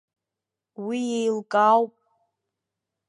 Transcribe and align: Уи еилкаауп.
Уи 0.85 0.99
еилкаауп. 1.19 1.93